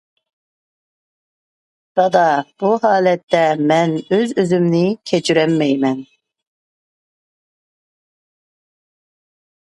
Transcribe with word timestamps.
دادا 1.99 2.23
بۇ 2.63 2.71
ھالەتتە 2.85 3.41
مەن 3.73 3.93
ئۆز-ئۆزۈمنى 4.17 4.83
كەچۈرەلمەيمەن. 5.13 6.01